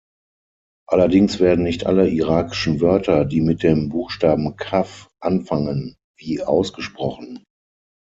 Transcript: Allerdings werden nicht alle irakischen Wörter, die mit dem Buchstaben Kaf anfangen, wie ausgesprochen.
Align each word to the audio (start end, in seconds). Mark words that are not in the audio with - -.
Allerdings 0.89 1.39
werden 1.39 1.63
nicht 1.63 1.85
alle 1.85 2.09
irakischen 2.09 2.81
Wörter, 2.81 3.23
die 3.23 3.39
mit 3.39 3.61
dem 3.61 3.89
Buchstaben 3.89 4.55
Kaf 4.55 5.11
anfangen, 5.19 5.95
wie 6.17 6.41
ausgesprochen. 6.41 7.43